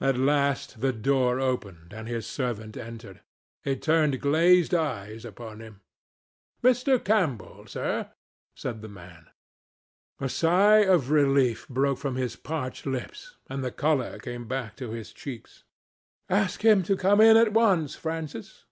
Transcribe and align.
At 0.00 0.16
last 0.16 0.80
the 0.80 0.94
door 0.94 1.40
opened 1.40 1.92
and 1.92 2.08
his 2.08 2.26
servant 2.26 2.74
entered. 2.74 3.20
He 3.62 3.76
turned 3.76 4.18
glazed 4.22 4.72
eyes 4.74 5.26
upon 5.26 5.60
him. 5.60 5.82
"Mr. 6.64 6.98
Campbell, 7.04 7.66
sir," 7.66 8.08
said 8.56 8.80
the 8.80 8.88
man. 8.88 9.26
A 10.20 10.30
sigh 10.30 10.84
of 10.86 11.10
relief 11.10 11.68
broke 11.68 11.98
from 11.98 12.16
his 12.16 12.34
parched 12.34 12.86
lips, 12.86 13.36
and 13.50 13.62
the 13.62 13.70
colour 13.70 14.18
came 14.18 14.48
back 14.48 14.74
to 14.76 14.92
his 14.92 15.12
cheeks. 15.12 15.64
"Ask 16.30 16.62
him 16.64 16.82
to 16.84 16.96
come 16.96 17.20
in 17.20 17.36
at 17.36 17.52
once, 17.52 17.96
Francis." 17.96 18.64